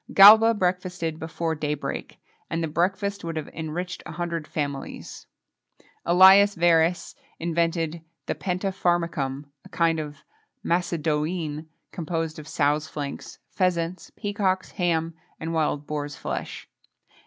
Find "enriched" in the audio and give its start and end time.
3.49-4.01